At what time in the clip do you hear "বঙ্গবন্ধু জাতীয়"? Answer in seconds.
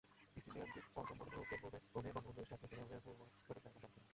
2.15-2.67